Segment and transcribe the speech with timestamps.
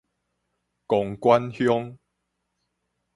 [0.87, 1.97] 公館鄉